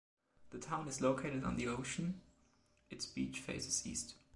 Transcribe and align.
The 0.49 0.57
town 0.57 0.87
is 0.87 0.99
located 0.99 1.43
on 1.43 1.57
the 1.57 1.67
ocean, 1.67 2.21
it’s 2.89 3.05
beach 3.05 3.37
faces 3.39 3.85
east. 3.85 4.15